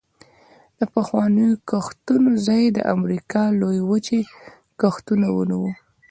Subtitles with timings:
[0.79, 4.19] د پخوانیو کښتونو ځای د امریکا لویې وچې
[4.81, 5.65] کښتونو ونیو